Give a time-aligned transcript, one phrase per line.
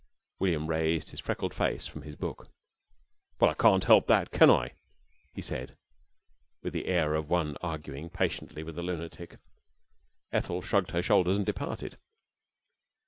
[0.39, 2.49] William raised his freckled face from his book.
[3.39, 4.73] "Well, I can't help that, can I?"
[5.35, 5.77] he said,
[6.63, 9.37] with the air of one arguing patiently with a lunatic.
[10.31, 11.99] Ethel shrugged her shoulders and departed.